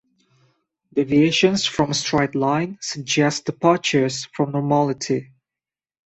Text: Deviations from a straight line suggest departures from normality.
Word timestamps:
Deviations 0.91 1.67
from 1.67 1.91
a 1.91 1.93
straight 1.93 2.33
line 2.33 2.75
suggest 2.81 3.45
departures 3.45 4.25
from 4.25 4.51
normality. 4.51 5.31